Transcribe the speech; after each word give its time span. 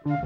Komiði 0.00 0.16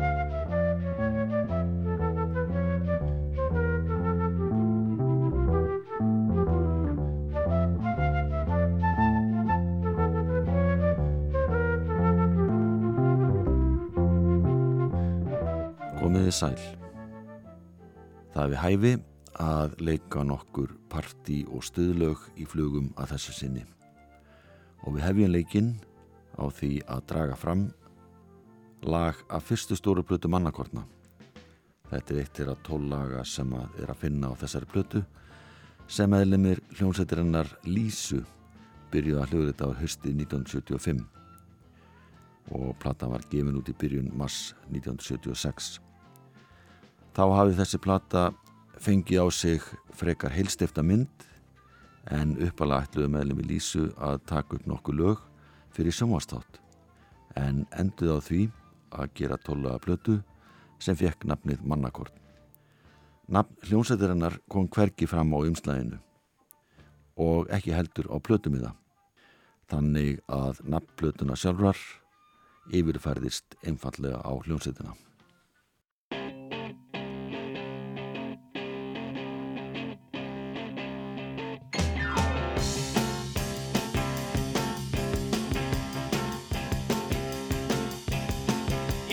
sæl. 16.31 16.55
Það 18.31 18.47
við 18.47 18.59
hæfi 18.63 18.95
að 19.43 19.75
leika 19.83 20.23
nokkur 20.23 20.71
parti 20.87 21.43
og 21.51 21.67
stuðlög 21.67 22.23
í 22.39 22.47
flugum 22.47 22.95
að 22.95 23.17
þessu 23.17 23.35
sinni. 23.41 23.67
Og 24.87 24.95
við 24.95 25.03
hefjum 25.09 25.35
leikinn 25.35 25.75
á 26.39 26.47
því 26.47 26.87
að 26.87 27.09
draga 27.11 27.35
fram 27.35 27.73
lag 28.89 29.19
af 29.31 29.45
fyrstu 29.49 29.77
stóru 29.77 30.03
blötu 30.03 30.29
mannakortna. 30.29 30.85
Þetta 31.91 32.15
er 32.15 32.21
eittir 32.23 32.51
að 32.51 32.63
tóllaga 32.67 33.25
sem 33.29 33.51
að 33.55 33.83
er 33.83 33.93
að 33.93 34.01
finna 34.01 34.31
á 34.33 34.35
þessari 34.41 34.71
blötu 34.73 35.03
sem 35.89 36.15
eðlumir 36.17 36.63
hljómsættirinnar 36.79 37.51
Lísu 37.69 38.23
byrjuði 38.93 39.21
að 39.21 39.33
hljóðrita 39.33 39.69
á 39.69 39.71
hösti 39.81 40.15
1975 40.15 41.03
og 42.55 42.73
platan 42.81 43.13
var 43.13 43.25
gefin 43.31 43.59
út 43.59 43.69
í 43.69 43.77
byrjun 43.81 44.11
mars 44.17 44.55
1976. 44.71 45.79
Þá 47.15 47.25
hafið 47.39 47.61
þessi 47.61 47.81
plata 47.85 48.25
fengið 48.81 49.23
á 49.23 49.27
sig 49.33 49.71
frekar 49.95 50.35
heilstifta 50.35 50.83
mynd 50.83 51.29
en 52.13 52.35
uppalega 52.43 52.89
ætluðu 52.89 53.13
meðlum 53.15 53.41
í 53.45 53.49
Lísu 53.55 53.89
að 53.97 54.21
taka 54.29 54.59
upp 54.59 54.69
nokkuð 54.69 55.01
lög 55.01 55.25
fyrir 55.75 55.95
sjónvastátt 55.95 56.61
en 57.41 57.65
enduð 57.79 58.19
á 58.19 58.21
því 58.25 58.43
að 58.95 59.13
gera 59.19 59.39
tólaða 59.41 59.83
blötu 59.85 60.19
sem 60.83 60.97
fekk 60.99 61.27
nafnið 61.29 61.65
Mannakort. 61.67 62.15
Nafn 63.29 63.57
hljómsættirinnar 63.65 64.39
kom 64.53 64.69
hverki 64.69 65.09
fram 65.09 65.33
á 65.33 65.39
umslæðinu 65.41 66.01
og 67.25 67.49
ekki 67.55 67.73
heldur 67.73 68.11
á 68.13 68.17
blötumiða 68.21 68.75
þannig 69.71 70.21
að 70.29 70.61
nafnblötuna 70.69 71.37
sjálfrar 71.39 71.79
yfirfærðist 72.75 73.57
einfallega 73.65 74.21
á 74.21 74.33
hljómsveitina. 74.45 74.93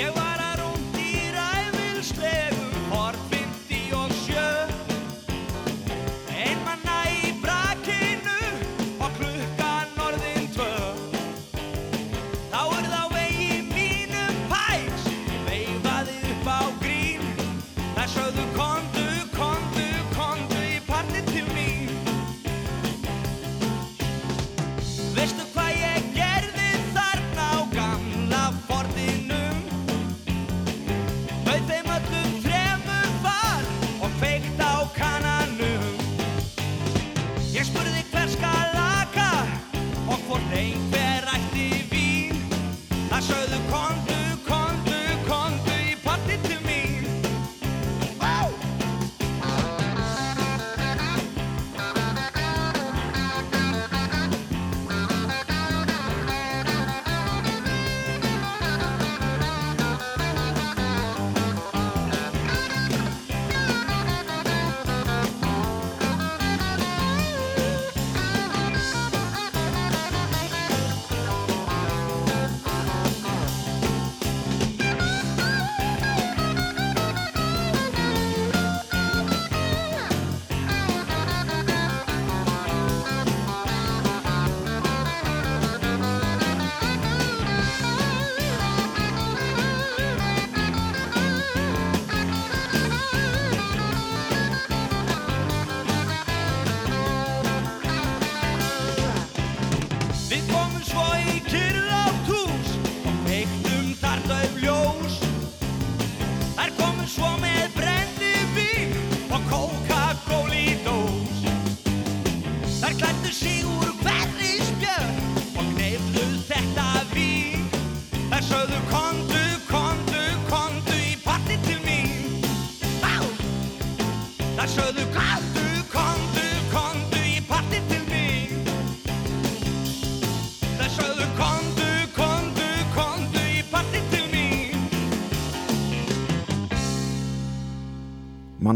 Ég 0.01 0.30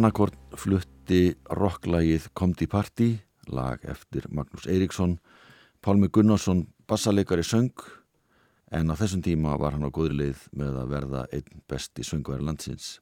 Mannakort 0.05 0.35
flutti 0.53 1.31
rocklagið 1.57 2.27
Komdi 2.37 2.67
Party, 2.69 3.07
lag 3.49 3.81
eftir 3.89 4.27
Magnús 4.29 4.67
Eiríksson, 4.69 5.15
Pálmi 5.81 6.11
Gunnarsson 6.13 6.59
bassaleikari 6.85 7.41
söng, 7.41 7.73
en 8.69 8.93
á 8.93 8.95
þessum 8.99 9.23
tíma 9.25 9.55
var 9.57 9.73
hann 9.73 9.87
á 9.89 9.89
góðri 9.89 10.19
leið 10.19 10.45
með 10.61 10.77
að 10.83 10.93
verða 10.93 11.23
einn 11.33 11.65
besti 11.65 12.05
söngværi 12.05 12.45
landsins. 12.45 12.99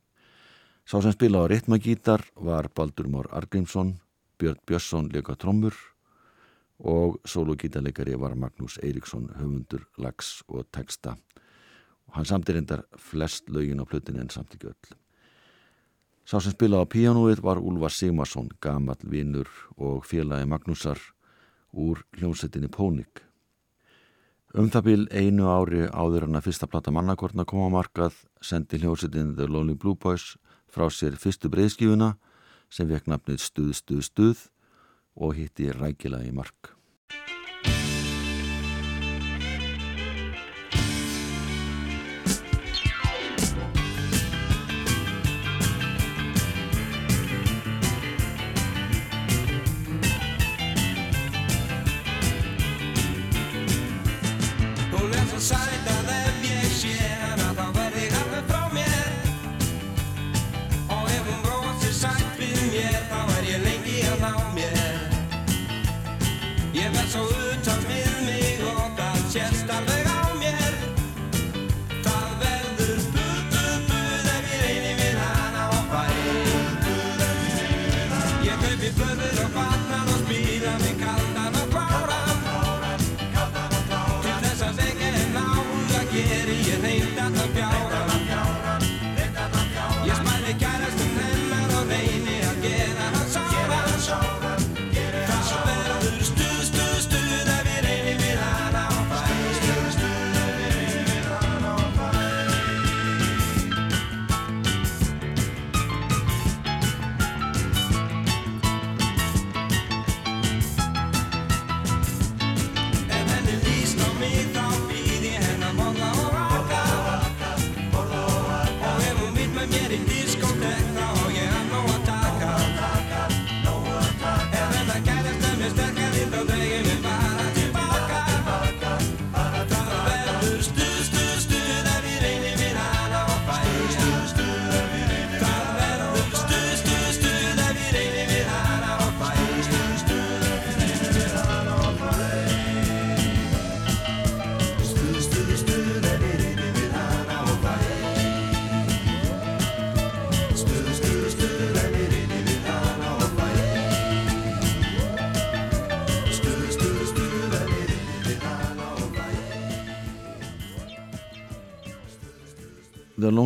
Sá 0.87 1.01
sem 1.03 1.11
spila 1.11 1.43
á 1.43 1.51
ritmagítar 1.51 2.23
var 2.39 2.71
Baldur 2.71 3.11
Mór 3.11 3.27
Argrímsson, 3.35 3.97
Björn 4.39 4.63
Björnsson 4.63 5.11
leika 5.11 5.35
trommur 5.35 5.75
og 6.79 7.19
sólogítarleikari 7.27 8.15
var 8.15 8.39
Magnús 8.39 8.79
Eiríksson 8.79 9.27
höfundur, 9.35 9.89
lags 9.99 10.37
og 10.47 10.71
texta. 10.71 11.17
Og 12.07 12.21
hann 12.21 12.31
samtir 12.31 12.63
endar 12.63 12.87
flest 12.95 13.51
lögin 13.51 13.83
á 13.83 13.85
plötin 13.91 14.23
en 14.23 14.31
samt 14.31 14.55
ekki 14.55 14.71
öll. 14.71 15.02
Sá 16.33 16.39
sem 16.41 16.55
spilaði 16.55 16.81
á 16.81 16.89
píanóið 16.89 17.41
var 17.45 17.59
Úlfar 17.61 17.93
Sigmarsson, 17.93 18.47
gamall 18.57 19.03
vinnur 19.05 19.45
og 19.77 19.99
félagi 20.09 20.47
Magnúsar 20.49 20.97
úr 21.69 22.01
hljómsettinni 22.17 22.71
Pónik. 22.73 23.21
Um 24.57 24.71
það 24.73 24.87
bil 24.87 25.03
einu 25.13 25.45
ári 25.53 25.83
áður 25.93 26.25
hann 26.25 26.39
að 26.39 26.47
fyrsta 26.47 26.65
plata 26.65 26.89
mannakortna 26.89 27.45
koma 27.45 27.69
á 27.69 27.75
markað 27.77 28.17
sendi 28.41 28.81
hljómsettin 28.81 29.35
The 29.37 29.45
Lonely 29.45 29.77
Blue 29.77 29.93
Boys 29.93 30.31
frá 30.73 30.89
sér 30.89 31.21
fyrstu 31.21 31.53
breyðskífuna 31.53 32.15
sem 32.65 32.89
vekk 32.89 33.13
nafnið 33.13 33.37
Stuð, 33.37 33.75
Stuð, 33.77 34.01
Stuð 34.09 34.47
og 35.13 35.37
hitti 35.37 35.69
rækilega 35.69 36.25
í 36.25 36.33
mark. 36.33 36.73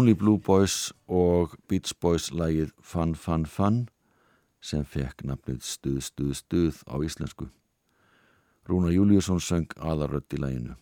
Lonely 0.08 0.20
Blue 0.20 0.40
Boys 0.40 0.94
og 1.08 1.52
Beach 1.68 1.92
Boys 2.00 2.30
lægið 2.32 2.70
Fun 2.80 3.12
Fun 3.16 3.42
Fun 3.46 3.90
sem 4.64 4.86
fekk 4.88 5.26
nafnið 5.28 5.66
Stuð 5.68 5.98
Stuð 6.06 6.32
Stuð 6.40 6.80
á 6.88 6.96
íslensku. 7.04 7.50
Rúna 8.64 8.94
Júliusson 8.96 9.44
söng 9.44 9.76
aðarrött 9.76 10.32
í 10.32 10.40
læginu. 10.40 10.78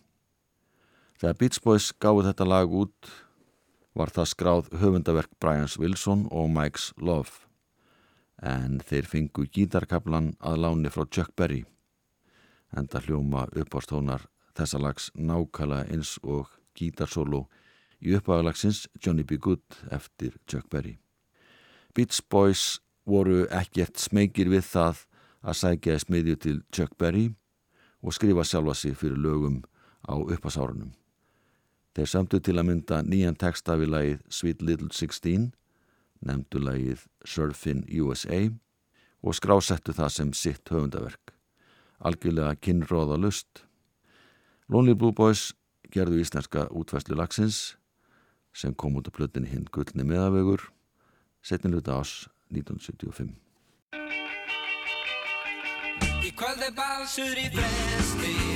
Þegar 1.18 1.36
Beach 1.42 1.58
Boys 1.64 1.90
gáði 1.98 2.28
þetta 2.28 2.46
lag 2.46 2.70
út 2.70 3.10
var 3.98 4.14
það 4.14 4.30
skráð 4.30 4.70
höfundaverk 4.78 5.34
Brians 5.42 5.74
Wilson 5.74 6.28
og 6.30 6.46
Mike's 6.54 6.92
Love 6.94 7.50
en 8.38 8.78
þeir 8.78 9.10
fengu 9.10 9.50
gítarkablan 9.50 10.36
að 10.38 10.62
láni 10.68 10.94
frá 10.94 11.02
Chuck 11.10 11.34
Berry 11.34 11.64
enda 12.78 13.02
hljóma 13.02 13.48
uppástónar 13.58 14.30
þessa 14.54 14.78
lags 14.78 15.10
nákala 15.18 15.82
eins 15.90 16.14
og 16.22 16.60
gítarsólu 16.78 17.48
í 18.06 18.14
uppáðalagsins 18.14 18.86
Johnny 19.02 19.24
B. 19.26 19.38
Good 19.42 19.80
eftir 19.90 20.36
Chuck 20.46 20.70
Berry. 20.70 20.96
Beach 21.94 22.20
Boys 22.30 22.78
voru 23.06 23.46
ekkert 23.50 23.98
smegir 23.98 24.50
við 24.52 24.66
það 24.68 25.02
að 25.46 25.58
sækja 25.60 25.98
smiðju 26.02 26.36
til 26.42 26.56
Chuck 26.74 26.94
Berry 26.98 27.30
og 28.02 28.14
skrifa 28.14 28.44
sjálfa 28.46 28.74
sig 28.78 28.96
fyrir 28.98 29.18
lögum 29.18 29.62
á 30.06 30.14
uppásárunum. 30.14 30.92
Þeir 31.96 32.10
samtu 32.12 32.40
til 32.44 32.58
að 32.60 32.68
mynda 32.68 33.00
nýjan 33.02 33.38
texta 33.40 33.78
við 33.80 33.92
lagið 33.94 34.18
Sweet 34.28 34.62
Little 34.62 34.92
Sixteen, 34.92 35.54
nefndu 36.20 36.60
lagið 36.60 37.06
Surfin' 37.24 37.86
USA 38.02 38.50
og 39.24 39.34
skrásettu 39.34 39.94
það 39.96 40.12
sem 40.12 40.34
sitt 40.36 40.68
höfundaverk. 40.70 41.32
Algjörlega 42.04 42.58
kynróða 42.60 43.16
lust. 43.18 43.64
Lonely 44.68 44.94
Blue 44.94 45.16
Boys 45.16 45.54
gerðu 45.90 46.20
íslenska 46.20 46.66
útvæslu 46.68 47.16
lagsins 47.16 47.78
sem 48.56 48.74
kom 48.74 48.96
út 48.96 49.10
af 49.10 49.16
plötinni 49.16 49.50
hinn 49.52 49.68
Gullni 49.72 50.06
meðavögur 50.08 50.70
setniluta 51.44 52.00
ás 52.00 52.26
1975. 52.50 53.34
Í 56.26 56.32
kvöldi 56.34 56.72
balsur 56.74 57.38
í 57.38 57.50
fresti 57.54 58.55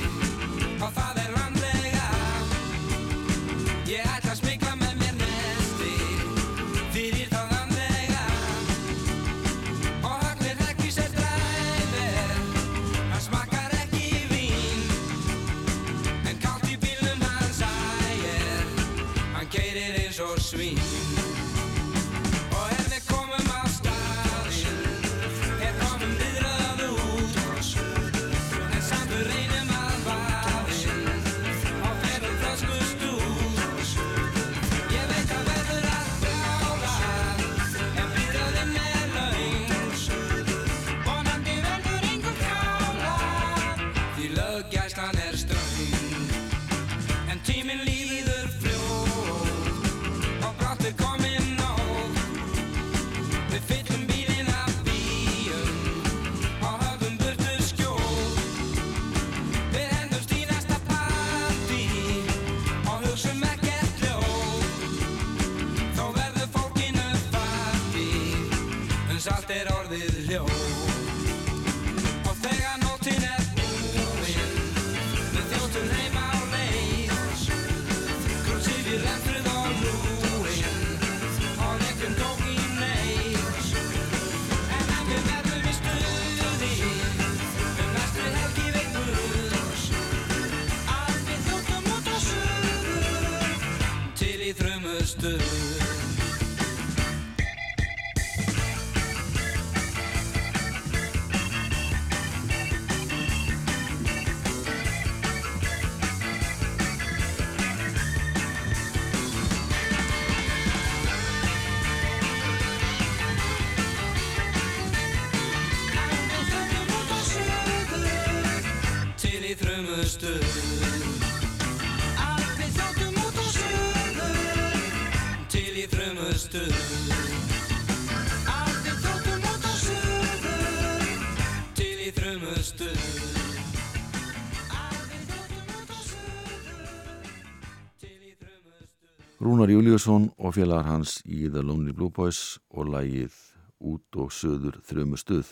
Rúnar 139.41 139.71
Júliusson 139.73 140.27
og 140.37 140.53
félagar 140.53 140.85
hans 140.85 141.15
í 141.25 141.47
The 141.49 141.63
Lonely 141.65 141.95
Blue 141.97 142.13
Boys 142.13 142.59
og 142.69 142.91
lagið 142.93 143.33
Út 143.81 144.17
og 144.21 144.29
söður 144.29 144.77
þrjumu 144.85 145.17
stuð. 145.17 145.47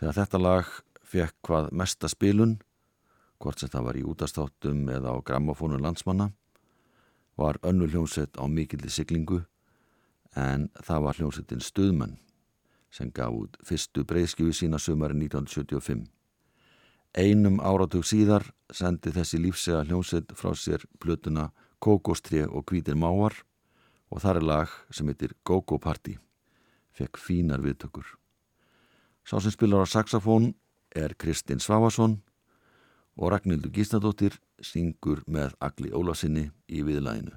Þegar 0.00 0.16
þetta 0.22 0.40
lag 0.40 0.70
fekk 1.04 1.34
hvað 1.44 1.68
mesta 1.76 2.08
spilun, 2.08 2.56
hvort 3.40 3.60
sem 3.60 3.70
það 3.72 3.86
var 3.88 3.98
í 3.98 4.04
útastáttum 4.06 4.86
eða 4.92 5.12
á 5.12 5.16
grammafónu 5.20 5.78
landsmanna, 5.80 6.30
var 7.36 7.58
önnu 7.62 7.88
hljómsett 7.90 8.38
á 8.40 8.44
mikilli 8.48 8.90
siglingu 8.90 9.42
en 10.36 10.68
það 10.84 11.02
var 11.04 11.18
hljómsettin 11.20 11.64
Stuðmenn 11.64 12.16
sem 12.92 13.10
gaf 13.12 13.32
út 13.32 13.56
fyrstu 13.64 14.04
breyðskjöfu 14.08 14.54
sína 14.56 14.80
sömari 14.80 15.16
1975. 15.18 16.06
Einum 17.16 17.60
áratug 17.60 18.04
síðar 18.04 18.44
sendi 18.72 19.12
þessi 19.12 19.40
lífsega 19.40 19.84
hljómsett 19.84 20.32
frá 20.36 20.52
sér 20.56 20.84
plötuna 21.00 21.50
Kókostré 21.80 22.46
og 22.46 22.64
hvítir 22.70 22.96
máar 22.96 23.36
og 24.10 24.22
þar 24.22 24.40
er 24.40 24.46
lag 24.48 24.72
sem 24.90 25.08
heitir 25.08 25.34
Go-Go 25.44 25.78
Party, 25.82 26.16
fekk 26.96 27.18
fínar 27.20 27.60
viðtökur. 27.64 28.06
Sá 29.26 29.40
sem 29.40 29.52
spilar 29.52 29.84
á 29.84 29.86
saxofón 29.88 30.54
er 30.94 31.16
Kristinn 31.18 31.60
Svavason 31.60 32.20
og 33.16 33.32
Ragnhildur 33.32 33.72
Gísnadóttir 33.72 34.36
syngur 34.60 35.22
með 35.26 35.56
Agli 35.60 35.92
Ólasinni 35.92 36.50
í 36.68 36.84
viðlæginu. 36.84 37.36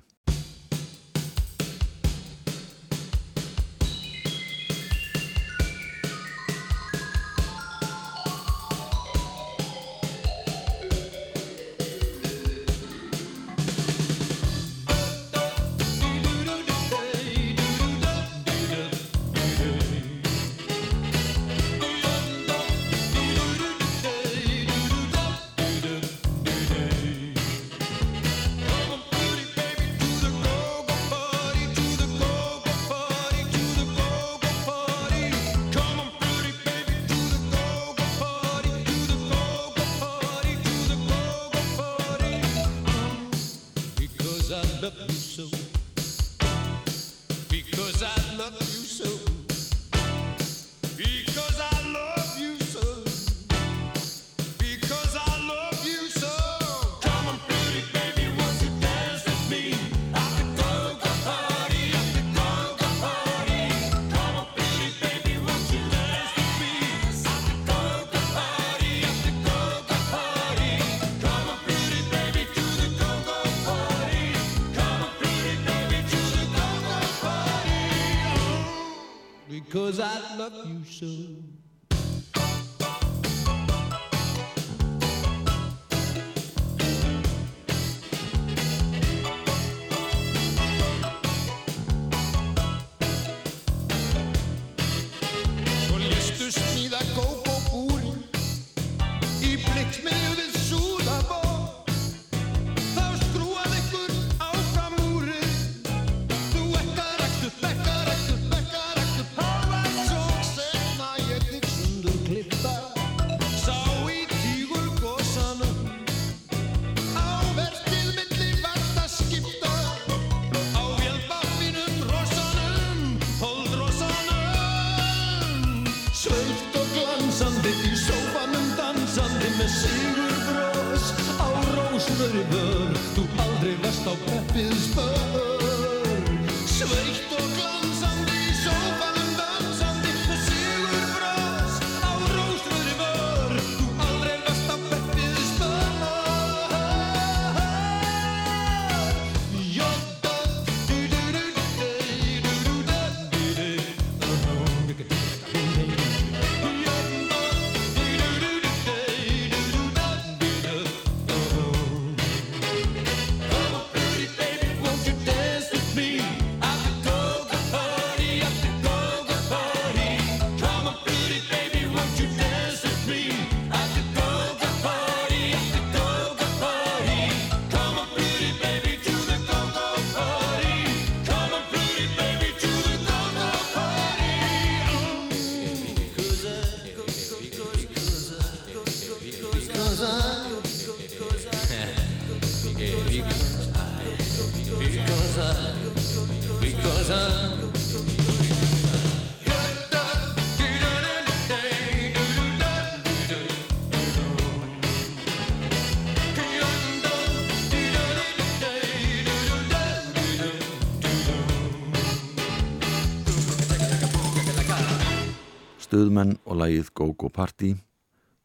Stuðmenn 216.00 216.38
og 216.48 216.56
lagið 216.56 216.90
Go-Go 216.96 217.28
Party 217.28 217.74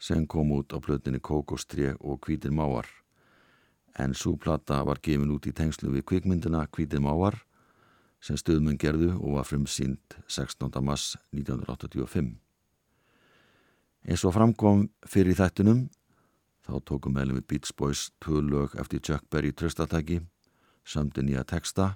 sem 0.03 0.25
kom 0.27 0.49
út 0.57 0.73
á 0.75 0.83
plötinni 0.83 1.21
Kókostré 1.23 1.93
og 2.01 2.25
Hvítir 2.27 2.51
Mávar 2.51 2.89
en 3.95 4.11
súplata 4.11 4.81
var 4.83 4.99
gefin 4.99 5.31
út 5.31 5.47
í 5.47 5.53
tengslu 5.55 5.93
við 5.93 6.03
kvikmyndina 6.11 6.65
Hvítir 6.75 6.99
Mávar 7.05 7.37
sem 8.19 8.35
stuðmenn 8.35 8.81
gerðu 8.83 9.13
og 9.21 9.37
var 9.37 9.47
frumsýnd 9.47 10.17
16. 10.27 10.67
mars 10.83 11.15
1985. 11.31 12.33
Eins 14.03 14.27
og 14.27 14.35
framkom 14.35 14.89
fyrir 15.07 15.39
þættunum 15.39 15.87
þá 16.67 16.75
tókum 16.83 17.15
meðlum 17.15 17.39
við 17.39 17.47
Beach 17.55 17.71
Boys 17.79 18.09
tvö 18.19 18.43
lög 18.43 18.75
eftir 18.83 18.99
Chuck 18.99 19.31
Berry 19.31 19.55
tröstatæki 19.55 20.25
sömdi 20.83 21.23
nýja 21.23 21.47
texta 21.47 21.93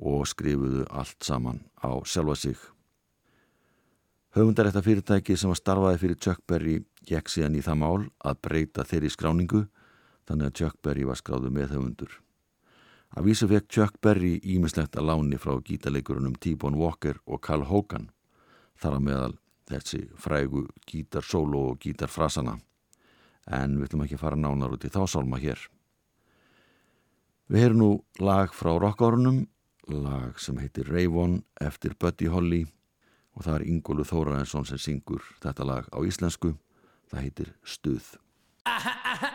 og 0.00 0.24
skrifuðu 0.32 0.88
allt 0.88 1.20
saman 1.20 1.66
á 1.76 1.92
sjálfa 2.08 2.40
sig. 2.40 2.77
Höfundarétta 4.38 4.84
fyrirtæki 4.86 5.34
sem 5.34 5.50
var 5.50 5.58
starfaði 5.58 5.98
fyrir 5.98 6.18
Chuck 6.22 6.42
Berry 6.46 6.76
gekk 7.08 7.30
síðan 7.32 7.56
í 7.58 7.62
það 7.66 7.78
mál 7.80 8.04
að 8.22 8.36
breyta 8.46 8.84
þeirri 8.86 9.08
skráningu 9.10 9.64
þannig 10.30 10.46
að 10.46 10.54
Chuck 10.60 10.78
Berry 10.86 11.06
var 11.08 11.18
skráðu 11.18 11.50
með 11.50 11.72
höfundur. 11.74 12.12
Að 13.18 13.26
vísu 13.26 13.48
fekk 13.50 13.66
Chuck 13.66 13.98
Berry 13.98 14.36
ímislegt 14.46 14.94
að 14.94 15.08
láni 15.10 15.40
frá 15.42 15.56
gítarleikurunum 15.58 16.38
T-Bone 16.38 16.78
Walker 16.78 17.18
og 17.26 17.42
Carl 17.48 17.66
Hogan 17.66 18.12
þar 18.78 19.00
að 19.00 19.04
meðal 19.08 19.34
þessi 19.72 20.04
frægu 20.14 20.64
gítarsólo 20.86 21.64
og 21.72 21.82
gítarfrasana 21.82 22.60
en 23.50 23.74
við 23.74 23.90
ætlum 23.90 24.06
ekki 24.06 24.20
að 24.20 24.24
fara 24.28 24.42
nánar 24.46 24.78
út 24.78 24.86
í 24.86 24.94
þá 24.94 25.02
sálma 25.10 25.42
hér. 25.42 25.58
Við 27.50 27.64
heyrum 27.64 27.82
nú 27.82 27.92
lag 28.22 28.54
frá 28.54 28.76
rockárunum, 28.78 29.48
lag 29.90 30.38
sem 30.38 30.62
heitir 30.62 30.94
Rayvon 30.94 31.40
eftir 31.58 31.98
Buddy 31.98 32.30
Holly 32.30 32.66
og 33.38 33.44
það 33.46 33.54
er 33.60 33.66
Ingólu 33.70 34.04
Þórarensson 34.06 34.66
sem 34.66 34.80
syngur 34.82 35.22
þetta 35.38 35.66
lag 35.66 35.86
á 35.94 35.98
íslensku. 36.02 36.56
Það 37.08 37.22
heitir 37.22 37.52
Stuð. 37.62 38.16
Allir 38.66 39.27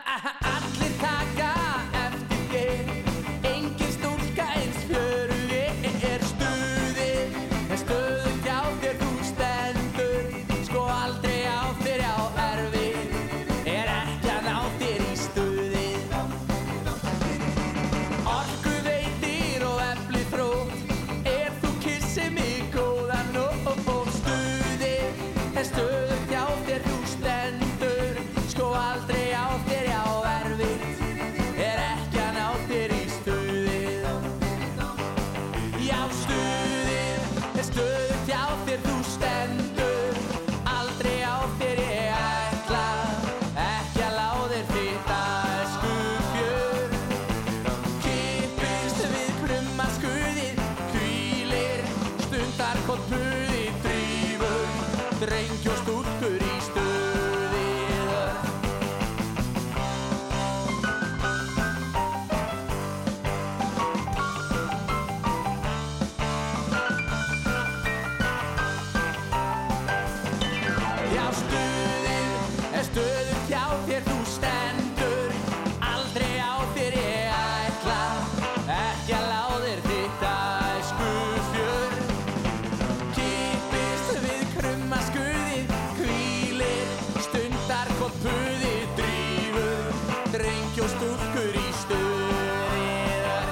drengj 90.33 90.79
og 90.81 90.87
stúrkur 90.89 91.57
í 91.59 91.71
stuðiðar 91.77 93.49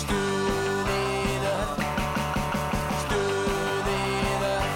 Stuðiðar 0.00 1.72
Stuðiðar 3.02 4.70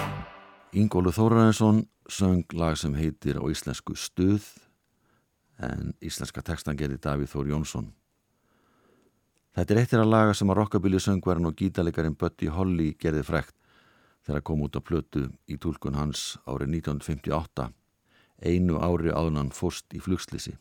Ingólu 0.77 1.13
Þóraðarsson 1.15 1.79
söng 2.05 2.45
lag 2.53 2.77
sem 2.77 2.93
heitir 2.93 3.39
á 3.41 3.43
íslensku 3.49 3.97
Stuð 3.97 4.45
en 5.57 5.95
íslenska 5.97 6.45
textan 6.45 6.77
gerir 6.77 7.01
Davíð 7.01 7.33
Þór 7.33 7.49
Jónsson. 7.55 7.89
Þetta 9.57 9.73
er 9.73 9.81
eittir 9.81 10.03
að 10.03 10.13
laga 10.13 10.37
sem 10.37 10.53
að 10.53 10.59
rockabili 10.61 11.01
söngverðin 11.01 11.49
og 11.49 11.57
gítalegarin 11.57 12.19
Bötti 12.21 12.53
Holly 12.53 12.91
gerði 13.01 13.25
frekt 13.25 13.57
þegar 14.29 14.45
kom 14.45 14.61
út 14.67 14.77
á 14.77 14.81
plötu 14.85 15.25
í 15.49 15.57
tólkun 15.57 15.97
hans 15.97 16.37
árið 16.45 16.69
1958 16.83 17.73
einu 18.45 18.77
ári 18.77 19.09
áðunan 19.09 19.49
fórst 19.49 19.89
í 19.97 19.99
flugslissi. 20.03 20.53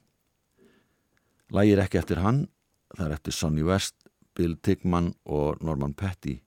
Lægir 1.55 1.79
ekki 1.79 2.01
eftir 2.01 2.19
hann, 2.25 2.49
það 2.97 3.07
er 3.07 3.13
eftir 3.15 3.35
Sonny 3.37 3.63
West, 3.67 3.95
Bill 4.35 4.57
Tickman 4.59 5.13
og 5.25 5.63
Norman 5.63 5.95
Petty 5.95 6.41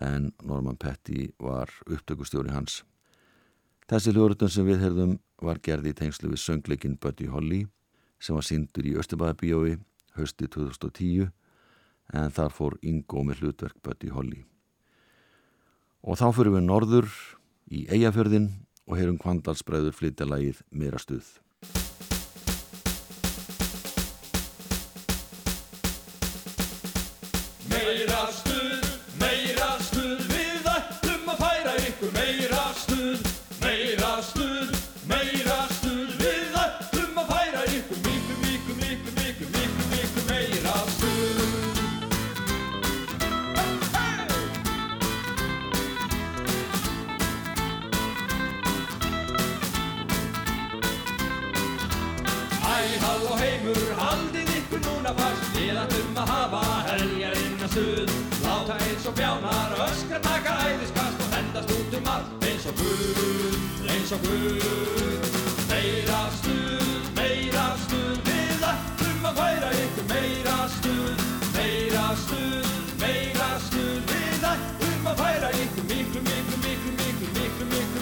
en 0.00 0.32
Norman 0.42 0.76
Petty 0.76 1.28
var 1.38 1.70
upptökustjóri 1.86 2.50
hans. 2.50 2.82
Þessi 3.88 4.14
hljóruðun 4.14 4.50
sem 4.50 4.66
við 4.66 4.80
herðum 4.80 5.18
var 5.44 5.60
gerði 5.62 5.92
í 5.92 5.98
tengslu 5.98 6.32
við 6.32 6.40
söngleikin 6.40 6.96
Buddy 6.98 7.28
Holly 7.28 7.66
sem 8.18 8.34
var 8.34 8.46
síndur 8.46 8.88
í 8.88 8.96
Östubæðabíói 8.96 9.76
hösti 10.16 10.48
2010 10.48 11.28
en 12.14 12.34
þar 12.34 12.52
fór 12.54 12.78
Ingo 12.82 13.24
með 13.24 13.44
hlutverk 13.44 13.76
Buddy 13.84 14.08
Holly. 14.08 14.44
Og 16.04 16.16
þá 16.20 16.30
fyrir 16.36 16.56
við 16.56 16.66
norður 16.66 17.10
í 17.68 17.84
Eyjafjörðin 17.92 18.50
og 18.88 18.98
heyrum 18.98 19.20
Kvandalsbræður 19.20 19.96
flytja 19.96 20.28
lagið 20.28 20.64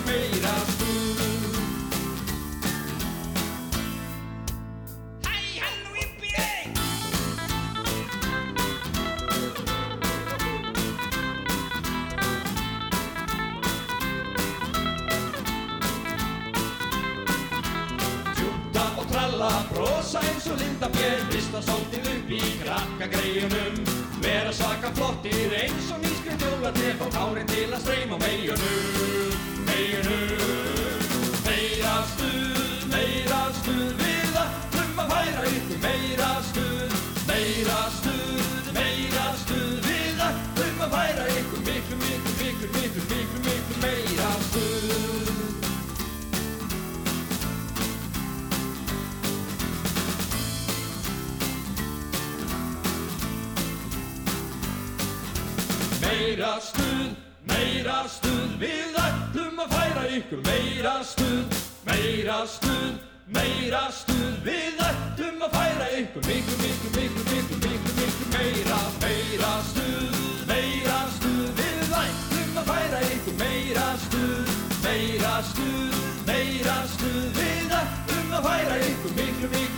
Meira 0.07 0.51
stuð. 0.67 0.82
Brosa 19.75 20.21
eins 20.29 20.47
og 20.53 20.59
linda 20.61 20.89
bér 20.95 21.23
Vist 21.33 21.55
að 21.57 21.67
sótið 21.69 22.09
upp 22.13 22.33
í 22.37 22.41
krakka 22.63 23.09
greiunum 23.13 23.79
Vera 24.23 24.53
svaka 24.55 24.93
flottir 24.97 25.55
eins 25.59 25.91
og 25.95 26.03
nýskrind 26.05 26.45
jólatref 26.47 27.05
Og 27.07 27.13
kárin 27.17 27.49
til 27.51 27.69
að 27.71 27.81
streyma 27.85 28.19
meginum, 28.23 29.39
meginum 29.71 30.43
Meira 31.47 31.97
stuð, 32.13 32.85
meira 32.93 33.43
stuð 33.61 33.91
Við 34.03 34.39
ætlum 34.45 35.03
að 35.05 35.15
færa 35.15 35.49
ykkur 35.53 35.83
meira 35.87 36.31
stuð. 36.51 37.01
Meira 37.31 37.81
stuð, 37.99 38.71
meira 38.77 39.27
stuð 39.43 39.75
Við 39.89 40.23
ætlum 40.29 40.87
að 40.87 40.97
færa 40.99 41.27
ykkur 41.41 41.67
miklu, 41.71 42.01
miklu, 42.05 42.39
miklu, 42.45 42.73
miklu, 42.79 43.11
miklu, 43.11 43.45
miklu 43.49 43.83
meira 43.87 44.33
stuð 44.51 45.22
Meira 56.13 56.59
stuð, 56.61 57.13
meira 57.49 58.03
stuð, 58.05 58.51
við 58.61 58.97
ætlum 59.01 59.63
að 59.63 59.71
færa 59.73 60.03
ykkur 60.13 60.43
meira 60.45 60.93
stuð, 61.09 61.55
meira 61.89 62.37
stuð, 62.53 62.99
meira 63.33 63.81
stuð, 63.97 64.35
við 64.45 64.83
ætlum 64.91 65.41
að 65.47 65.57
færa 65.57 65.89
ykkur 66.03 66.29
miklu, 66.29 66.59
miklu, 66.61 66.93
miklu, 66.99 67.25
miklu, 67.31 67.61
miklu, 67.65 67.97
miklu 67.97 68.29
meira, 68.35 68.83
meira 69.07 69.55
stuð, 69.71 70.21
meira 70.53 71.01
stuð, 71.17 71.49
við 71.63 71.97
ætlum 72.03 72.61
að 72.61 72.71
færa 72.75 73.05
ykkur 73.09 73.39
meira 73.41 73.91
stuð, 74.05 74.57
meira 74.85 75.35
stuð, 75.49 76.01
meira 76.29 76.81
stuð, 76.93 77.25
við 77.41 77.77
ætlum 77.81 78.37
að 78.37 78.51
færa 78.51 78.83
ykkur 78.91 79.17
miklu, 79.23 79.55
miklu, 79.57 79.72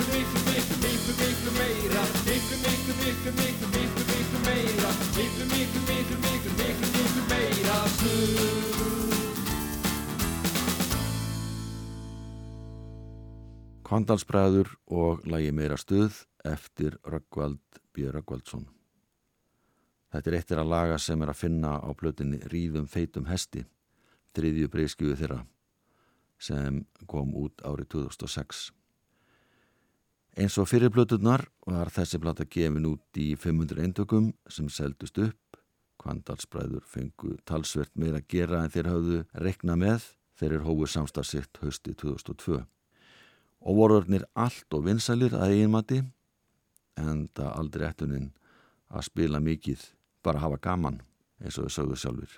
Kvandalsbræður 13.85 14.71
og 14.97 15.27
lagi 15.29 15.51
meira 15.53 15.77
stuð 15.77 16.23
eftir 16.49 16.95
Röggvald 17.05 17.61
B. 17.93 18.07
Röggvaldsson. 18.09 18.65
Þetta 20.09 20.31
er 20.31 20.37
eittir 20.39 20.61
að 20.63 20.71
laga 20.73 20.97
sem 21.03 21.21
er 21.21 21.33
að 21.33 21.41
finna 21.43 21.75
á 21.85 21.91
plötinni 21.93 22.39
Ríðum 22.49 22.87
feitum 22.89 23.29
hesti, 23.29 23.67
þriðju 24.33 24.71
breyskjöfu 24.73 25.19
þeirra, 25.21 25.39
sem 26.41 26.81
kom 27.11 27.37
út 27.37 27.61
árið 27.61 27.91
2006. 27.99 28.71
Eins 30.41 30.57
og 30.59 30.71
fyrir 30.71 30.91
plöturnar 30.95 31.45
var 31.69 31.93
þessi 31.93 32.23
plata 32.23 32.49
gefin 32.49 32.89
út 32.89 33.21
í 33.21 33.35
500 33.37 33.85
eintökum 33.85 34.33
sem 34.49 34.71
seldust 34.73 35.21
upp. 35.21 35.59
Kvandalsbræður 36.01 36.89
fengu 36.89 37.37
talsvert 37.45 37.93
meira 37.95 38.23
að 38.23 38.31
gera 38.33 38.65
en 38.65 38.73
þeir 38.73 38.95
hafðu 38.95 39.25
rekna 39.45 39.77
með 39.77 40.09
þeir 40.41 40.57
eru 40.57 40.71
hóið 40.71 40.95
samstagsitt 40.97 41.61
hösti 41.61 41.95
2002. 42.01 42.65
Og 43.65 43.79
voruðurnir 43.79 44.27
allt 44.37 44.77
og 44.77 44.85
vinsælir 44.85 45.35
að 45.37 45.55
eiginmati 45.55 46.03
en 47.01 47.27
það 47.35 47.51
aldrei 47.59 47.87
ettuninn 47.89 48.31
að 48.93 49.07
spila 49.09 49.41
mikið, 49.43 49.81
bara 50.23 50.43
hafa 50.45 50.61
gaman 50.63 51.01
eins 51.41 51.59
og 51.59 51.67
þau 51.67 51.77
sögðu 51.79 52.01
sjálfur. 52.01 52.35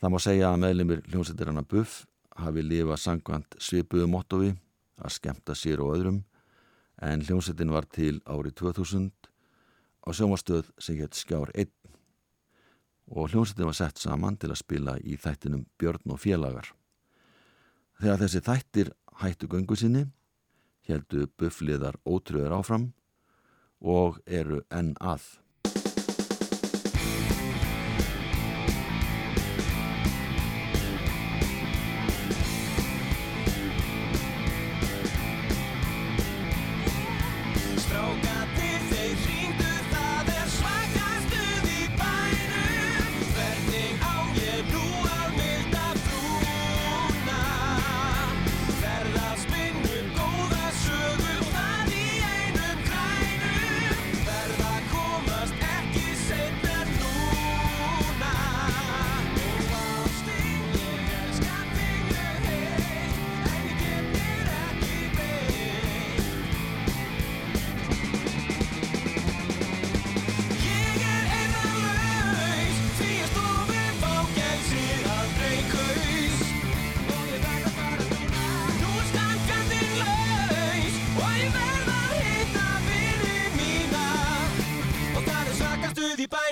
Það 0.00 0.12
má 0.14 0.18
segja 0.22 0.52
að 0.52 0.62
meðlumir 0.62 1.02
hljómsættirana 1.10 1.66
Buff 1.68 2.04
hafi 2.40 2.62
lifað 2.64 3.02
sangkvæmt 3.02 3.58
svipuðu 3.60 4.06
mottovi 4.08 4.54
að 5.00 5.14
skemta 5.16 5.56
sér 5.56 5.82
og 5.84 5.96
öðrum 5.96 6.22
en 7.00 7.24
hljómsveitin 7.24 7.72
var 7.72 7.88
til 7.88 8.20
árið 8.28 8.56
2000 8.60 9.10
á 10.04 10.08
sjómastöð 10.16 10.70
sem 10.80 10.98
hétt 11.00 11.16
Skjár 11.16 11.52
1 11.54 11.70
og 13.10 13.32
hljómsveitin 13.32 13.68
var 13.68 13.76
sett 13.76 14.00
saman 14.00 14.36
til 14.40 14.52
að 14.52 14.60
spila 14.62 14.96
í 15.00 15.16
þættinum 15.20 15.66
Björn 15.80 16.14
og 16.14 16.20
félagar. 16.22 16.68
Þegar 18.00 18.20
þessi 18.22 18.44
þættir 18.46 18.92
hættu 19.18 19.48
göngu 19.50 19.76
sinni, 19.76 20.06
heldu 20.86 21.26
buffliðar 21.38 21.98
ótröður 22.06 22.54
áfram 22.60 22.90
og 23.80 24.20
eru 24.26 24.62
enn 24.70 24.94
að. 25.00 25.39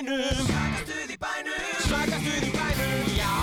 Bænum. 0.05 0.45
Svaka 0.47 0.79
stuð 0.85 1.11
í 1.11 1.17
bænum. 1.17 1.63
Svaka 1.87 2.17
stuð 2.23 2.43
í 2.47 2.51
bænum, 2.57 3.05
já. 3.19 3.35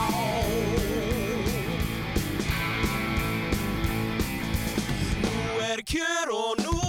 Nú 5.23 5.61
er 5.71 5.81
kjör 5.91 6.29
og 6.33 6.55
nú 6.65 6.86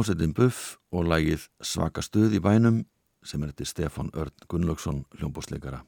Hljómsveitin 0.00 0.32
Buff 0.32 0.78
og 0.96 1.10
lagið 1.12 1.42
Svaka 1.60 2.00
stuð 2.00 2.32
í 2.32 2.38
bænum 2.40 2.78
sem 3.20 3.42
er 3.44 3.50
eftir 3.50 3.66
Stefán 3.68 4.06
Örn 4.16 4.32
Gunnlaugsson 4.48 5.02
hljómbósleikara. 5.18 5.82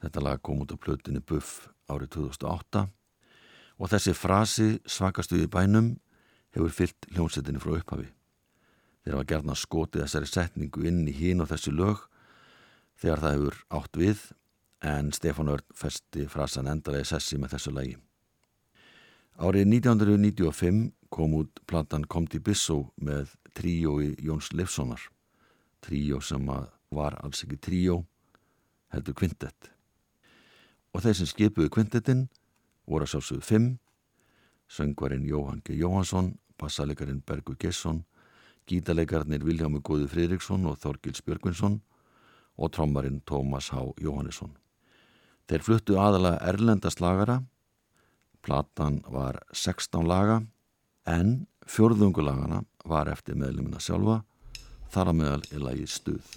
Þetta 0.00 0.22
lag 0.24 0.40
kom 0.40 0.62
út 0.64 0.72
á 0.72 0.80
plötinni 0.80 1.20
Buff 1.20 1.66
árið 1.84 2.14
2008 2.16 2.86
og 3.76 3.92
þessi 3.92 4.14
frasi 4.16 4.68
Svaka 4.88 5.20
stuð 5.20 5.44
í 5.44 5.50
bænum 5.52 5.90
hefur 6.56 6.72
fyllt 6.72 7.10
hljómsveitinni 7.12 7.60
frá 7.60 7.74
upphafi. 7.74 8.08
Þeir 9.04 9.18
hafa 9.18 9.28
gerna 9.34 9.58
skotið 9.60 10.06
þessari 10.06 10.32
setningu 10.32 10.88
inn 10.88 11.04
í 11.04 11.12
hín 11.12 11.44
og 11.44 11.52
þessi 11.52 11.76
lög 11.76 12.08
þegar 13.04 13.20
það 13.26 13.36
hefur 13.36 13.62
átt 13.82 14.00
við 14.00 14.26
en 14.80 15.12
Stefán 15.12 15.52
Örn 15.52 15.76
festi 15.76 16.24
frasan 16.24 16.72
endalega 16.72 17.12
sessi 17.12 17.36
með 17.36 17.58
þessu 17.58 17.76
lagi. 17.76 17.98
Árið 19.36 19.68
1995 19.76 20.86
kom 21.14 21.34
út 21.38 21.60
platan 21.70 22.02
Komdi 22.10 22.40
Bissó 22.42 22.88
með 22.98 23.36
tríói 23.54 24.16
Jóns 24.18 24.50
Leifssonar. 24.50 24.98
Tríó 25.78 26.18
sem 26.18 26.42
var 26.90 27.14
alls 27.22 27.44
ekki 27.44 27.58
tríó, 27.62 28.00
heldur 28.90 29.14
kvintett. 29.14 29.70
Og 30.90 31.04
þeir 31.04 31.18
sem 31.20 31.28
skipuðu 31.30 31.70
kvintettinn 31.70 32.24
voru 32.90 33.06
að 33.06 33.12
sjálfsögðu 33.12 33.46
fimm, 33.46 33.68
söngvarinn 34.66 35.26
Jóhann 35.28 35.62
G. 35.62 35.76
Jóhansson, 35.78 36.32
bassalegarinn 36.58 37.22
Bergur 37.22 37.58
Gesson, 37.62 38.02
gítalegarnir 38.66 39.44
Viljámi 39.46 39.82
Góði 39.86 40.08
Friðriksson 40.10 40.66
og 40.66 40.80
Þorgils 40.82 41.22
Björgvinsson 41.22 41.78
og 42.58 42.72
trommarinn 42.74 43.20
Tómas 43.28 43.70
H. 43.70 43.84
Jóhannesson. 44.02 44.56
Þeir 45.46 45.62
fluttu 45.62 46.00
aðalega 46.00 46.42
erlenda 46.48 46.90
slagara, 46.90 47.38
platan 48.42 48.98
var 49.06 49.38
16 49.52 50.08
laga 50.08 50.40
en 51.06 51.44
fjórðungulagana 51.68 52.62
var 52.88 53.10
eftir 53.12 53.38
meðlumina 53.40 53.80
sjálfa, 53.80 54.22
þar 54.92 55.12
að 55.12 55.20
meðal 55.20 55.44
er 55.50 55.68
lagið 55.68 55.92
stuð. 55.98 56.34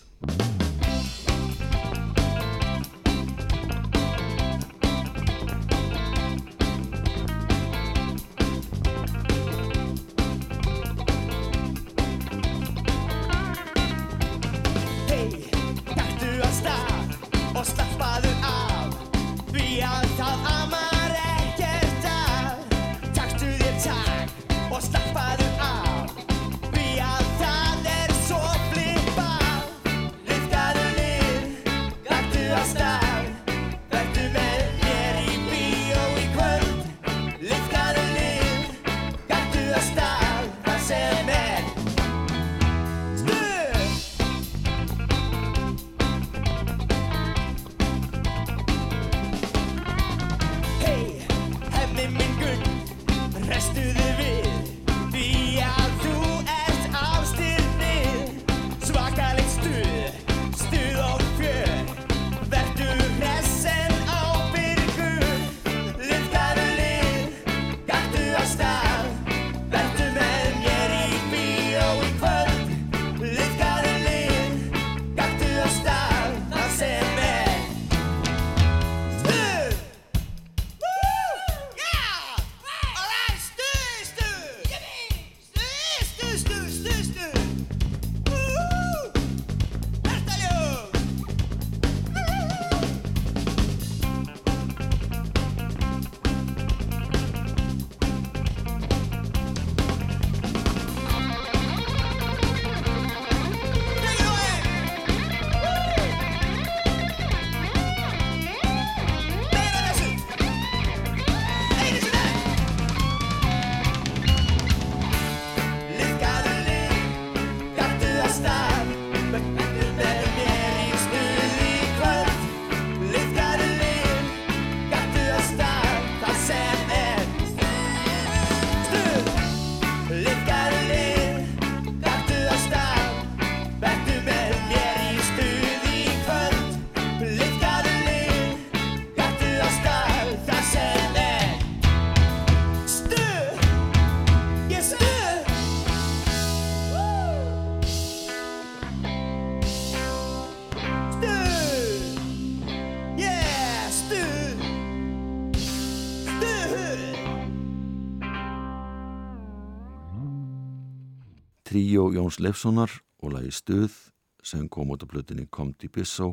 Tríó 161.77 162.07
Jóns 162.09 162.39
Leifssonar 162.41 162.89
og 163.21 163.35
lagi 163.35 163.51
Stuð 163.53 163.93
sem 164.41 164.63
kom 164.65 164.89
út 164.89 165.03
á 165.05 165.05
plötinni 165.05 165.43
Comdi 165.45 165.85
Bissó 165.93 166.31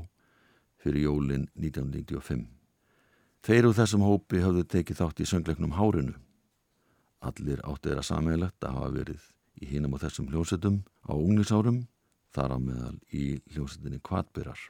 fyrir 0.81 1.05
jólin 1.05 1.43
1995. 1.53 2.47
Tveir 3.45 3.67
úr 3.69 3.75
þessum 3.77 4.07
hópi 4.09 4.41
hafðu 4.41 4.63
tekið 4.65 5.03
þátt 5.03 5.19
í 5.21 5.27
söngleiknum 5.29 5.75
Hárinu. 5.77 6.15
Allir 7.21 7.61
átti 7.61 7.91
þeirra 7.91 8.05
sammeilegt 8.09 8.65
að 8.65 8.79
hafa 8.79 8.89
verið 8.95 9.27
í 9.61 9.69
hinum 9.69 9.99
og 9.99 10.01
þessum 10.07 10.31
hljómsettum 10.33 10.79
á 11.05 11.13
unglinsárum, 11.13 11.83
þar 12.33 12.55
á 12.57 12.59
meðal 12.65 12.97
í 13.13 13.27
hljómsettinni 13.53 14.01
Kvatbyrar. 14.01 14.63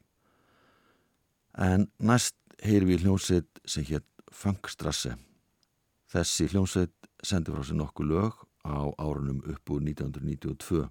En 1.55 1.87
næst 2.03 2.35
heyri 2.67 2.91
við 2.91 3.07
hljómsett 3.07 3.63
sem 3.63 3.87
hétt 3.87 4.11
Funkstrasse. 4.35 5.15
Þessi 6.11 6.51
hljómsett 6.51 7.13
sendi 7.23 7.55
frá 7.55 7.63
sér 7.63 7.79
nokkuð 7.79 8.11
lög 8.11 8.43
á 8.65 8.91
árunum 8.99 9.43
upp 9.45 9.71
úr 9.71 9.85
1992, 9.85 10.89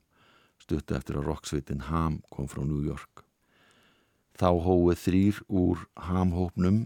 stuttu 0.61 0.95
eftir 0.95 1.17
að 1.19 1.27
rocksveitin 1.29 1.87
Ham 1.89 2.21
kom 2.31 2.47
frá 2.47 2.63
New 2.63 2.83
York. 2.85 3.25
Þá 4.37 4.49
hóið 4.65 5.01
þrýr 5.03 5.41
úr 5.49 5.83
Ham-hópnum 6.07 6.85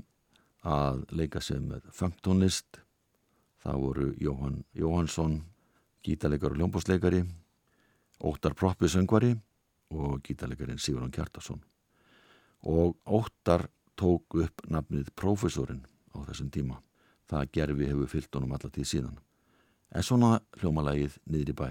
að 0.67 1.04
leika 1.15 1.41
sig 1.43 1.62
með 1.63 1.86
funktónlist. 1.95 2.82
Það 3.63 3.84
voru 3.84 4.08
Jóhann 4.19 4.63
Jóhannsson, 4.76 5.41
gítarleikar 6.04 6.56
og 6.56 6.62
ljómbósleikari, 6.62 7.23
Óttar 8.17 8.56
Proppi 8.58 8.89
söngvari 8.89 9.36
og 9.93 10.21
gítarleikarin 10.26 10.80
Sigurðan 10.82 11.13
Kjartason. 11.13 11.62
Og 12.63 12.97
Óttar 13.06 13.67
tók 13.95 14.36
upp 14.41 14.65
nafnið 14.67 15.13
Profesorinn 15.15 15.86
á 16.15 16.17
þessum 16.28 16.50
tíma. 16.52 16.82
Það 17.28 17.52
gerfi 17.54 17.89
hefur 17.91 18.12
fyllt 18.12 18.36
honum 18.36 18.56
alla 18.56 18.71
tíð 18.71 18.91
síðan. 18.91 19.17
En 19.95 20.04
svona 20.04 20.39
hljómalagið 20.60 21.19
niður 21.32 21.54
í 21.54 21.58
bæ. 21.58 21.67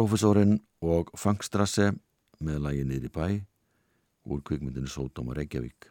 Profesorinn 0.00 0.54
og 0.80 1.10
Fangstrasse 1.12 1.90
með 2.40 2.62
lagi 2.64 2.84
niður 2.88 3.02
í 3.04 3.08
bæ 3.12 3.24
úr 4.32 4.38
kvikmyndinu 4.48 4.88
Sódóma 4.88 5.34
Reykjavík. 5.36 5.90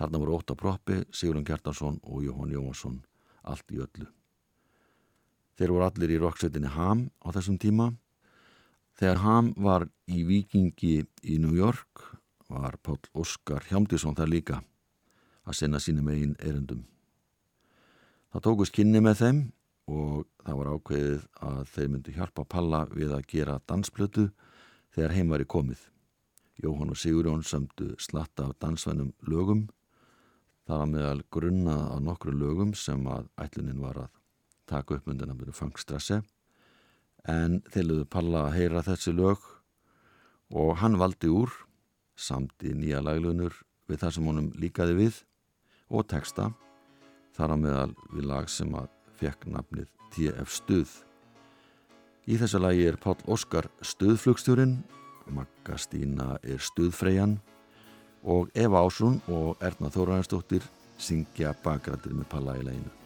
Þarna 0.00 0.18
voru 0.18 0.38
Óta 0.40 0.56
Proppi, 0.58 0.96
Sigurðan 1.14 1.44
Kjartarsson 1.46 2.00
og 2.02 2.24
Jóhann 2.24 2.50
Jóhansson 2.50 2.96
allt 3.46 3.70
í 3.70 3.78
öllu. 3.84 4.08
Þeir 5.54 5.74
voru 5.76 5.86
allir 5.86 6.14
í 6.16 6.18
roksveitinni 6.18 6.72
Ham 6.74 7.04
á 7.22 7.30
þessum 7.36 7.60
tíma. 7.62 7.86
Þegar 8.98 9.22
Ham 9.22 9.52
var 9.62 9.86
í 10.10 10.24
vikingi 10.26 10.96
í 11.22 11.38
New 11.38 11.54
York 11.54 12.02
var 12.50 12.80
Páll 12.82 12.98
Óskar 13.14 13.62
Hjámdísson 13.70 14.18
þar 14.18 14.34
líka 14.34 14.58
að 15.46 15.60
sinna 15.60 15.78
sínum 15.78 16.10
eigin 16.10 16.34
erendum. 16.42 16.82
Það 18.34 18.48
tókust 18.48 18.74
kynni 18.74 18.98
með 18.98 19.22
þeim 19.22 19.44
og 19.90 20.26
það 20.44 20.58
var 20.60 20.70
ákveðið 20.74 21.24
að 21.50 21.60
þeir 21.74 21.90
myndu 21.90 22.14
hjálpa 22.14 22.44
Palla 22.54 22.84
við 22.92 23.14
að 23.16 23.26
gera 23.32 23.58
dansplötu 23.66 24.28
þegar 24.94 25.14
heim 25.16 25.32
var 25.34 25.42
í 25.42 25.48
komið. 25.50 25.82
Jóhann 26.60 26.92
og 26.92 27.00
Sigurjón 27.00 27.44
sömdu 27.46 27.94
slatta 27.98 28.50
af 28.50 28.58
dansvænum 28.62 29.12
lögum. 29.26 29.66
Það 30.68 30.82
var 30.82 30.90
meðal 30.92 31.22
grunna 31.32 31.76
á 31.90 31.96
nokkru 31.98 32.34
lögum 32.36 32.74
sem 32.78 33.02
að 33.10 33.30
ætlunin 33.40 33.80
var 33.82 34.04
að 34.04 34.12
taka 34.70 34.98
upp 34.98 35.08
undan 35.10 35.32
að 35.32 35.40
byrja 35.42 35.56
fangstrassi 35.58 36.20
en 37.28 37.58
þeir 37.72 37.88
lögðu 37.88 38.06
Palla 38.12 38.44
að 38.46 38.54
heyra 38.58 38.84
þessi 38.86 39.14
lög 39.16 39.42
og 40.50 40.76
hann 40.80 40.98
valdi 41.00 41.30
úr 41.32 41.50
samt 42.20 42.62
í 42.62 42.72
nýja 42.76 43.02
laglunur 43.02 43.56
við 43.90 44.02
það 44.04 44.14
sem 44.16 44.30
honum 44.30 44.52
líkaði 44.60 44.96
við 45.00 45.20
og 45.90 46.06
texta 46.10 46.50
þar 47.36 47.54
á 47.54 47.62
meðal 47.64 47.92
við 48.12 48.30
lag 48.30 48.48
sem 48.52 48.72
að 48.76 48.88
fekk 49.20 49.46
nafnið 49.52 49.88
TF 50.14 50.54
Stuð. 50.54 50.92
Í 52.30 52.36
þessu 52.40 52.60
lagi 52.60 52.86
er 52.88 52.98
Páll 53.00 53.20
Óskar 53.30 53.68
stuðflugstjórin, 53.84 54.78
Magga 55.30 55.76
Stína 55.78 56.38
er 56.42 56.62
stuðfreyjan 56.62 57.38
og 58.26 58.50
Eva 58.54 58.84
Ásson 58.84 59.20
og 59.30 59.60
Erna 59.64 59.92
Þóraðarsdóttir 59.92 60.66
syngja 61.00 61.54
bakrættir 61.64 62.16
með 62.16 62.32
Palla 62.32 62.58
í 62.60 62.64
leginu. 62.66 62.99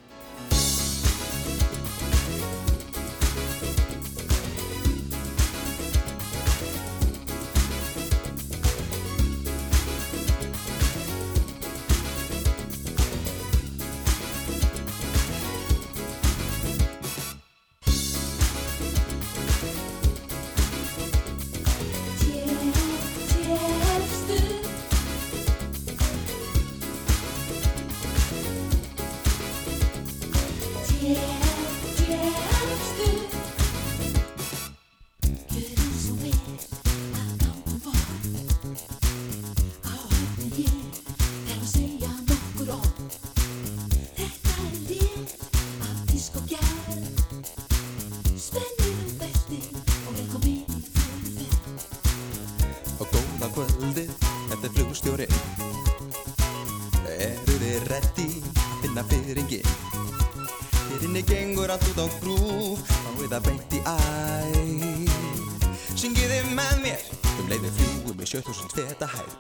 2000 68.45 68.77
við 68.77 68.87
þetta 68.93 69.07
hæð 69.15 69.31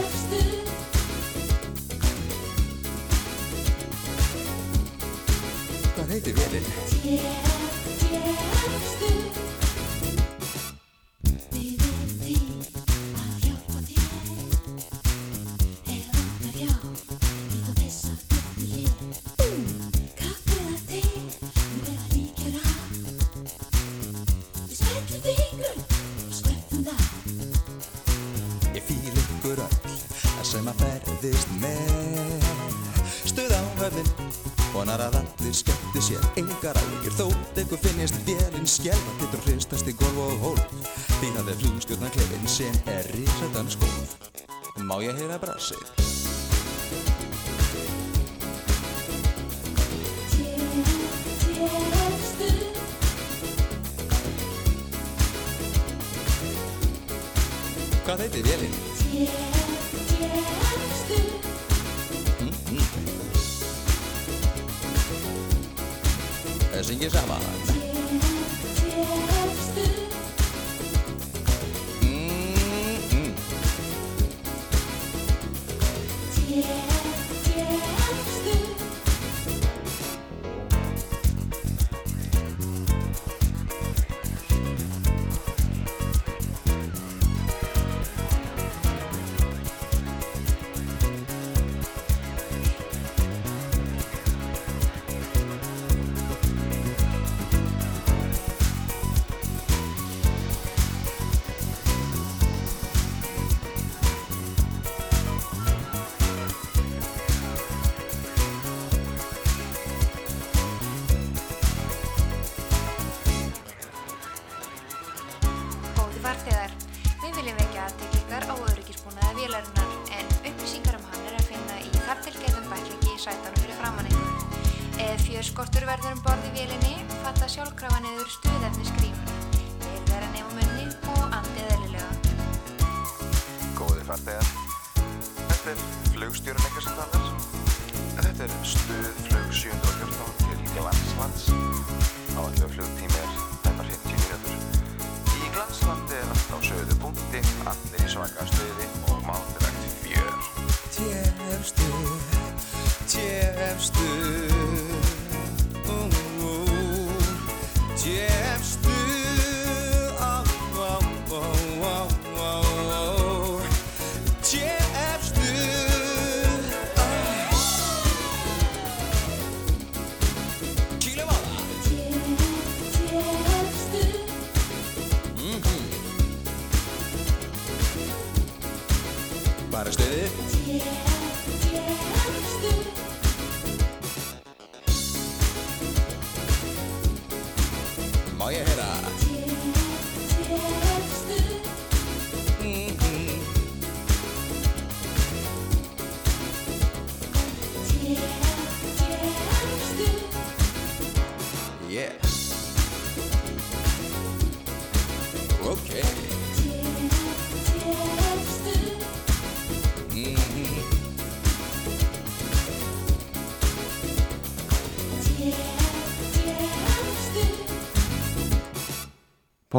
Hvað 5.97 6.09
heiti 6.15 6.33
velinn? 6.39 6.67
T-T-F-Stund 6.95 8.29
Skjálfa 38.89 39.15
getur 39.21 39.43
hristast 39.45 39.89
í 39.91 39.93
golf 40.01 40.21
og 40.25 40.39
hól 40.41 40.63
Því 41.19 41.35
það 41.35 41.51
er 41.53 41.61
flugstjórnarklefin 41.61 42.49
sem 42.49 42.81
er 42.89 43.13
risadan 43.13 43.69
skóð 43.77 44.17
Má 44.89 44.97
ég 45.05 45.21
heyra 45.21 45.37
brasið? 45.43 46.08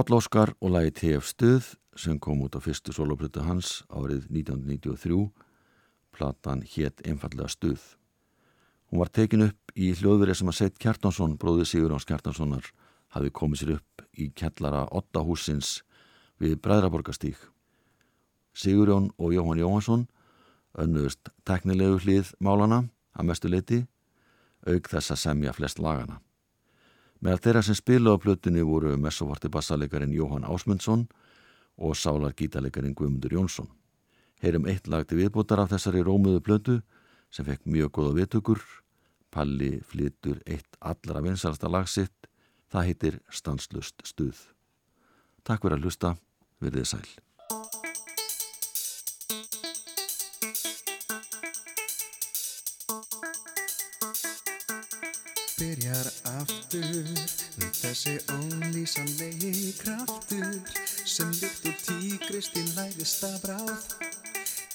Páll 0.10 0.18
Óskar 0.18 0.56
og 0.58 0.72
lagi 0.74 0.90
TF 0.90 1.28
Stuð 1.30 1.66
sem 1.94 2.16
kom 2.18 2.40
út 2.42 2.56
á 2.58 2.60
fyrstu 2.66 2.90
soloplötu 2.90 3.44
hans 3.46 3.84
árið 3.94 4.24
1993 4.34 5.28
platan 6.10 6.64
hétt 6.66 7.04
einfallega 7.06 7.46
Stuð. 7.46 7.78
Hún 8.90 9.04
var 9.04 9.12
tekin 9.14 9.46
upp 9.46 9.74
í 9.78 9.92
hljóðverið 9.94 10.40
sem 10.40 10.50
að 10.50 10.58
Seit 10.58 10.80
Kjartansson, 10.82 11.36
bróði 11.38 11.68
Sigurjóns 11.70 12.10
Kjartanssonar 12.10 12.72
hafi 13.14 13.30
komið 13.30 13.62
sér 13.62 13.74
upp 13.76 14.02
í 14.18 14.32
kellara 14.34 14.88
Ottahúsins 14.90 15.84
við 16.42 16.56
Bræðraborgastík 16.58 17.38
Sigurjón 18.58 19.12
og 19.22 19.36
Jóhann 19.38 19.62
Jóhansson 19.62 20.08
önnuðust 20.74 21.30
teknilegu 21.46 22.02
hlið 22.02 22.34
málana 22.42 22.88
að 23.14 23.30
mestu 23.30 23.54
leiti 23.54 23.84
auk 24.66 24.90
þess 24.90 25.14
að 25.14 25.22
semja 25.28 25.54
flest 25.54 25.78
lagana 25.78 26.18
Meðal 27.20 27.42
þeirra 27.44 27.64
sem 27.68 27.76
spilaðu 27.76 28.16
á 28.16 28.24
plötunni 28.24 28.62
voru 28.64 28.94
messovarti 28.96 29.50
bassalegarin 29.52 30.14
Jóhann 30.16 30.48
Ásmundsson 30.48 31.04
og 31.76 31.98
sálar 32.00 32.32
gítalegarin 32.32 32.96
Guðmundur 32.96 33.36
Jónsson. 33.36 33.68
Heyrum 34.40 34.70
eitt 34.72 34.88
lag 34.88 35.04
til 35.08 35.20
viðbútar 35.20 35.60
af 35.60 35.74
þessari 35.74 36.04
rómuðu 36.08 36.40
plötu 36.40 36.78
sem 37.30 37.48
fekk 37.48 37.68
mjög 37.68 37.92
góða 38.00 38.16
viðtökur. 38.22 38.64
Palli 39.30 39.82
flytur 39.84 40.40
eitt 40.48 40.80
allra 40.80 41.24
vinsalasta 41.26 41.68
lag 41.68 41.92
sitt. 41.92 42.16
Það 42.72 42.88
heitir 42.88 43.20
Stanslust 43.30 44.06
stuð. 44.08 44.40
Takk 45.44 45.66
fyrir 45.66 45.76
að 45.76 45.90
hlusta. 45.90 46.16
Verðið 46.64 46.94
sæl. 46.96 47.29
Byrjar 55.60 56.08
aftur 56.40 57.08
þessi 57.76 58.14
ólýsanlegi 58.32 59.74
kraftur 59.76 60.54
sem 61.04 61.34
líkt 61.36 61.66
og 61.68 61.82
tígrist 61.84 62.56
í 62.56 62.64
læðist 62.78 63.26
að 63.28 63.36
bráð 63.44 63.82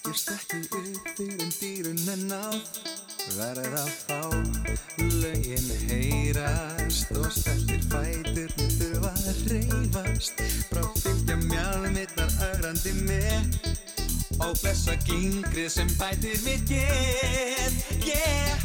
Gefst 0.04 0.32
ekki 0.34 0.60
upp 0.76 1.08
fyrir 1.16 1.54
dýrun 1.56 2.02
en 2.12 2.26
náð 2.28 2.58
Verð 3.38 3.78
að 3.80 3.94
fá 4.02 4.20
lögin 5.22 5.72
heyrast 5.86 7.16
og 7.16 7.30
stertir 7.32 7.80
fæturni 7.88 8.68
þurfa 8.76 9.14
að 9.22 9.40
reyfast 9.54 10.44
Frá 10.68 10.84
fylgja 11.00 11.38
mjálmittar 11.46 12.36
ögrandi 12.50 12.92
með 13.06 13.56
og 14.36 14.52
blessa 14.60 15.00
gingrið 15.08 15.72
sem 15.78 15.96
bætir 15.96 16.44
mitt 16.44 16.68
get 16.68 18.04
Yeah, 18.04 18.63